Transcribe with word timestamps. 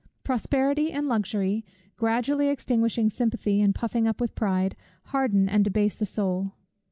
Prosperity 0.23 0.91
and 0.91 1.07
luxury, 1.07 1.63
gradually 1.95 2.47
extinguishing 2.47 3.11
sympathy, 3.11 3.61
and 3.61 3.75
puffing 3.75 4.07
up 4.07 4.19
with 4.19 4.33
pride, 4.33 4.75
harden 5.03 5.47
and 5.47 5.63
debase 5.63 5.95
the 5.95 6.07
soul. 6.07 6.53